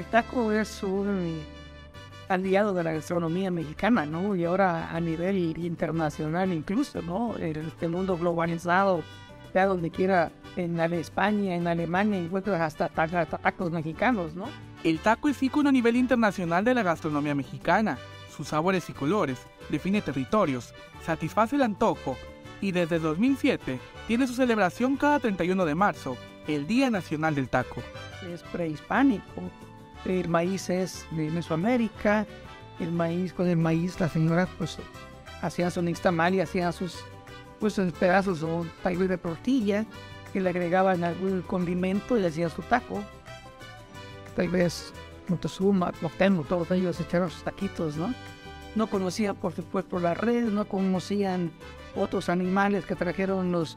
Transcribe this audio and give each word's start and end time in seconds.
El 0.00 0.06
taco 0.06 0.50
es 0.50 0.82
un 0.82 1.42
aliado 2.30 2.72
de 2.72 2.82
la 2.82 2.92
gastronomía 2.92 3.50
mexicana, 3.50 4.06
¿no? 4.06 4.34
Y 4.34 4.46
ahora 4.46 4.88
a 4.90 4.98
nivel 4.98 5.58
internacional 5.58 6.54
incluso, 6.54 7.02
¿no? 7.02 7.36
En 7.36 7.66
este 7.66 7.86
mundo 7.86 8.16
globalizado, 8.16 9.02
ya 9.52 9.66
donde 9.66 9.90
quiera, 9.90 10.32
en 10.56 10.80
España, 10.80 11.54
en 11.54 11.66
Alemania, 11.66 12.18
encuentras 12.18 12.62
hasta, 12.62 12.86
hasta 12.86 13.36
tacos 13.36 13.70
mexicanos, 13.72 14.34
¿no? 14.34 14.46
El 14.84 15.00
taco 15.00 15.28
es 15.28 15.42
ícono 15.42 15.68
a 15.68 15.72
nivel 15.72 15.96
internacional 15.96 16.64
de 16.64 16.72
la 16.72 16.82
gastronomía 16.82 17.34
mexicana. 17.34 17.98
Sus 18.34 18.48
sabores 18.48 18.88
y 18.88 18.94
colores 18.94 19.38
define 19.68 20.00
territorios, 20.00 20.72
satisface 21.04 21.56
el 21.56 21.62
antojo 21.62 22.16
y 22.62 22.72
desde 22.72 23.00
2007 23.00 23.78
tiene 24.08 24.26
su 24.26 24.32
celebración 24.32 24.96
cada 24.96 25.20
31 25.20 25.62
de 25.66 25.74
marzo, 25.74 26.16
el 26.48 26.66
Día 26.66 26.88
Nacional 26.88 27.34
del 27.34 27.50
Taco. 27.50 27.82
Es 28.32 28.42
prehispánico, 28.44 29.42
el 30.04 30.28
maíz 30.28 30.70
es 30.70 31.06
de 31.10 31.30
Mesoamérica, 31.30 32.26
el 32.78 32.92
maíz 32.92 33.32
con 33.32 33.48
el 33.48 33.56
maíz 33.56 34.00
las 34.00 34.12
señoras 34.12 34.48
pues 34.56 34.78
hacían 35.42 35.70
su 35.70 35.82
nixtamal 35.82 36.34
y 36.34 36.40
hacían 36.40 36.72
sus 36.72 36.98
pues 37.58 37.78
pedazos 37.98 38.42
o 38.42 38.66
tal 38.82 39.06
de 39.06 39.18
tortilla 39.18 39.84
que 40.32 40.40
le 40.40 40.50
agregaban 40.50 41.04
algún 41.04 41.42
condimento 41.42 42.16
y 42.16 42.20
le 42.22 42.28
hacían 42.28 42.50
su 42.50 42.62
taco. 42.62 43.02
Tal 44.34 44.48
vez 44.48 44.92
Montezuma, 45.28 45.92
Moctezuma, 46.00 46.44
todos 46.48 46.70
ellos 46.70 46.98
echaron 47.00 47.30
sus 47.30 47.42
taquitos, 47.42 47.96
¿no? 47.96 48.14
No 48.74 48.86
conocían 48.86 49.36
por 49.36 49.52
supuesto 49.52 49.98
la 49.98 50.14
red, 50.14 50.44
no 50.44 50.66
conocían 50.66 51.50
otros 51.96 52.28
animales 52.28 52.86
que 52.86 52.94
trajeron 52.94 53.52
los, 53.52 53.76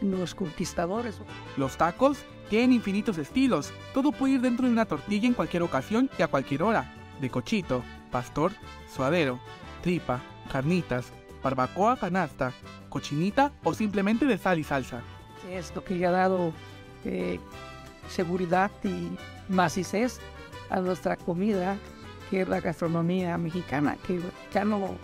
los 0.00 0.34
conquistadores. 0.34 1.20
Los 1.56 1.76
tacos 1.76 2.18
tienen 2.48 2.72
infinitos 2.72 3.18
estilos. 3.18 3.72
Todo 3.94 4.12
puede 4.12 4.34
ir 4.34 4.40
dentro 4.40 4.66
de 4.66 4.72
una 4.72 4.86
tortilla 4.86 5.26
en 5.26 5.34
cualquier 5.34 5.62
ocasión 5.62 6.10
y 6.18 6.22
a 6.22 6.28
cualquier 6.28 6.62
hora. 6.62 6.92
De 7.20 7.30
cochito, 7.30 7.82
pastor, 8.10 8.52
suadero, 8.94 9.40
tripa, 9.82 10.20
carnitas, 10.50 11.12
barbacoa, 11.42 11.96
canasta, 11.96 12.52
cochinita 12.88 13.52
o 13.64 13.74
simplemente 13.74 14.24
de 14.24 14.38
sal 14.38 14.58
y 14.58 14.64
salsa. 14.64 15.02
Es 15.50 15.74
lo 15.74 15.84
que 15.84 16.04
ha 16.04 16.10
dado 16.10 16.52
eh, 17.04 17.38
seguridad 18.08 18.70
y 18.84 19.10
macizez 19.48 20.20
a 20.70 20.80
nuestra 20.80 21.16
comida, 21.16 21.76
que 22.30 22.42
es 22.42 22.48
la 22.48 22.60
gastronomía 22.60 23.38
mexicana, 23.38 23.96
que 24.06 24.20
ya 24.52 24.64
no, 24.64 24.96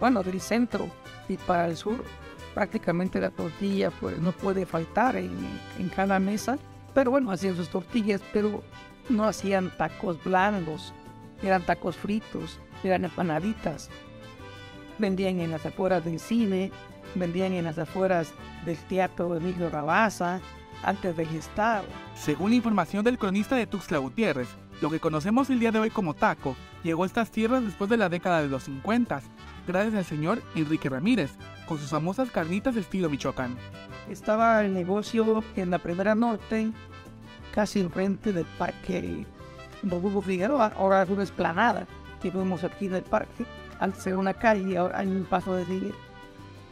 bueno, 0.00 0.22
del 0.22 0.40
centro 0.40 0.88
y 1.28 1.36
para 1.36 1.66
el 1.66 1.76
sur 1.76 2.04
prácticamente 2.54 3.20
la 3.20 3.30
tortilla 3.30 3.90
pues 3.90 4.18
no 4.18 4.32
puede 4.32 4.64
faltar 4.64 5.16
en, 5.16 5.88
cada 5.94 6.18
mesa. 6.18 6.58
Pero 6.94 7.10
bueno, 7.10 7.30
hacían 7.32 7.56
sus 7.56 7.68
tortillas, 7.68 8.22
pero 8.32 8.62
no 9.08 9.24
hacían 9.24 9.76
tacos 9.76 10.22
blandos, 10.22 10.94
eran 11.42 11.62
tacos 11.62 11.96
fritos, 11.96 12.60
eran 12.84 13.04
empanaditas. 13.04 13.90
Vendían 14.98 15.40
en 15.40 15.50
las 15.50 15.66
afueras 15.66 16.04
del 16.04 16.20
cine, 16.20 16.70
vendían 17.16 17.52
en 17.52 17.64
las 17.64 17.78
afueras 17.78 18.32
del 18.64 18.76
teatro 18.76 19.36
Emilio 19.36 19.68
Rabasa, 19.68 20.40
antes 20.84 21.16
de 21.16 21.26
gestar. 21.26 21.84
Según 22.14 22.50
la 22.50 22.56
información 22.56 23.04
del 23.04 23.18
cronista 23.18 23.56
de 23.56 23.66
Tuxtla 23.66 23.98
Gutiérrez, 23.98 24.48
lo 24.80 24.90
que 24.90 25.00
conocemos 25.00 25.50
el 25.50 25.58
día 25.58 25.72
de 25.72 25.80
hoy 25.80 25.90
como 25.90 26.14
taco 26.14 26.56
llegó 26.84 27.02
a 27.02 27.06
estas 27.06 27.30
tierras 27.30 27.64
después 27.64 27.90
de 27.90 27.96
la 27.96 28.08
década 28.08 28.42
de 28.42 28.48
los 28.48 28.64
50 28.64 29.22
gracias 29.66 29.94
al 29.94 30.04
señor 30.04 30.42
Enrique 30.54 30.90
Ramírez, 30.90 31.32
con 31.66 31.78
sus 31.78 31.88
famosas 31.90 32.30
carnitas 32.30 32.76
estilo 32.76 33.10
Michoacán. 33.10 33.56
Estaba 34.08 34.62
el 34.62 34.74
negocio 34.74 35.42
en 35.56 35.70
la 35.70 35.78
primera 35.78 36.14
norte, 36.14 36.70
casi 37.52 37.80
enfrente 37.80 38.32
del 38.32 38.44
parque 38.58 39.26
Rodolfo 39.82 40.20
Figueroa, 40.20 40.72
ahora 40.76 41.02
es 41.02 41.08
una 41.08 41.22
esplanada 41.22 41.86
que 42.20 42.30
vemos 42.30 42.64
aquí 42.64 42.86
en 42.86 42.96
el 42.96 43.02
parque. 43.02 43.44
Antes 43.80 44.06
era 44.06 44.18
una 44.18 44.34
calle, 44.34 44.76
ahora 44.76 44.98
hay 44.98 45.08
un 45.08 45.24
paso 45.24 45.54
de 45.54 45.64
seguir. 45.64 45.94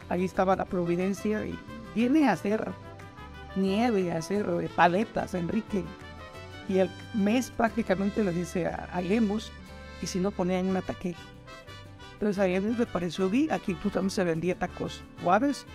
Ahí 0.09 0.25
estaba 0.25 0.55
la 0.55 0.65
Providencia 0.65 1.45
y 1.45 1.57
viene 1.95 2.27
a 2.27 2.33
hacer 2.33 2.71
nieve, 3.55 4.11
a 4.11 4.17
hacer 4.17 4.45
paletas, 4.75 5.33
Enrique. 5.33 5.83
Y 6.69 6.79
el 6.79 6.89
mes 7.13 7.51
prácticamente 7.51 8.23
le 8.23 8.31
dice, 8.31 8.67
hagamos, 8.67 9.51
y 10.03 10.07
si 10.07 10.19
no 10.19 10.31
ponían 10.31 10.67
un 10.67 10.77
ataque 10.77 11.15
entonces 12.23 12.39
a 12.39 12.47
él 12.47 12.77
le 12.77 12.85
pareció 12.85 13.29
bien, 13.29 13.51
aquí 13.51 13.73
tú 13.73 13.89
también 13.89 14.09
se 14.09 14.23
vendía 14.23 14.57
tacos 14.57 15.01
suaves, 15.21 15.65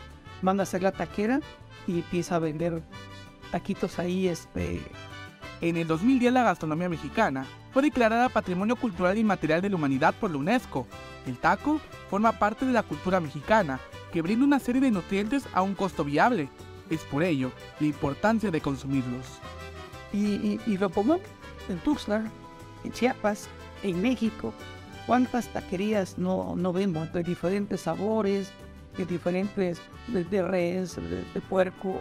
manda 0.41 0.63
a 0.63 0.65
hacer 0.65 0.83
la 0.83 0.93
taquera 0.93 1.41
y 1.87 1.99
empieza 1.99 2.37
a 2.37 2.39
vender 2.39 2.83
taquitos 3.51 3.99
ahí. 3.99 4.29
Este. 4.29 4.81
En 5.61 5.77
el 5.77 5.87
2010 5.87 6.33
la 6.33 6.45
gastronomía 6.45 6.89
mexicana 6.89 7.45
fue 7.71 7.83
declarada 7.83 8.31
Patrimonio 8.31 8.77
Cultural 8.77 9.19
Inmaterial 9.19 9.61
de 9.61 9.69
la 9.69 9.77
Humanidad 9.77 10.15
por 10.19 10.31
la 10.31 10.39
UNESCO. 10.39 10.87
El 11.27 11.37
taco 11.37 11.83
forma 12.09 12.33
parte 12.33 12.65
de 12.65 12.73
la 12.73 12.83
cultura 12.83 13.21
mexicana, 13.21 13.79
que 14.11 14.23
brinda 14.23 14.47
una 14.47 14.59
serie 14.59 14.81
de 14.81 14.91
nutrientes 14.91 15.47
a 15.53 15.61
un 15.61 15.75
costo 15.75 16.03
viable. 16.03 16.49
Es 16.89 17.03
por 17.03 17.25
ello 17.25 17.53
la 17.79 17.89
importancia 17.89 18.51
de 18.51 18.63
consumirlos. 18.63 19.27
Y, 20.15 20.59
y, 20.67 20.79
lo 20.79 20.89
pongo 20.89 21.21
en 21.69 21.79
Tuxtla, 21.81 22.31
en 22.89 22.93
Chiapas, 22.93 23.49
en 23.83 24.03
México, 24.03 24.53
¿Cuántas 25.09 25.49
taquerías 25.49 26.19
no, 26.19 26.55
no 26.55 26.71
vemos 26.71 27.11
de 27.15 27.23
diferentes 27.23 27.81
sabores, 27.81 28.51
de 28.99 29.07
diferentes, 29.07 29.81
de, 30.07 30.43
res, 30.43 30.97
de, 30.97 31.41
puerco, 31.49 31.99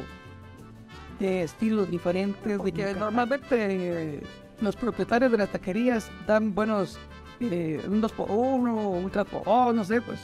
de 1.17 1.43
estilos 1.43 1.89
diferentes? 1.89 2.61
De 2.61 2.95
normalmente 2.95 4.15
eh, 4.17 4.23
los 4.59 4.75
propietarios 4.75 5.31
de 5.31 5.37
las 5.37 5.49
taquerías 5.49 6.11
dan 6.27 6.53
buenos, 6.53 6.99
eh, 7.39 7.81
un 7.87 8.01
2 8.01 8.11
por 8.11 8.29
1 8.29 8.89
un 8.89 9.09
3 9.09 9.25
por 9.25 9.43
oh, 9.45 9.71
no 9.71 9.85
sé, 9.85 10.01
pues, 10.01 10.19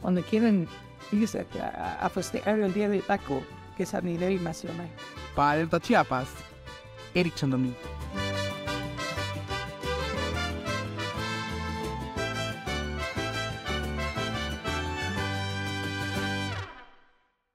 cuando 0.00 0.22
quieren 0.22 0.66
irse 1.12 1.46
a, 1.60 2.08
festejar 2.08 2.60
el 2.60 2.72
día 2.72 2.88
del 2.88 3.02
taco, 3.02 3.42
que 3.76 3.82
es 3.82 3.92
a 3.92 4.00
nivel 4.00 4.42
nacional. 4.42 4.88
Para 5.36 5.60
el 5.60 5.68
Chiapas, 5.68 6.28
Eric 7.12 7.34
Chandomí. 7.34 7.74